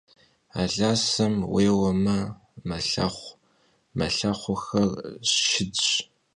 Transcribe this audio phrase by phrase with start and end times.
[0.61, 2.19] Alaşem vuêueme,
[2.67, 3.29] melhexhu,
[3.97, 4.89] mılhexhuxxer
[5.29, 5.85] şşıdş.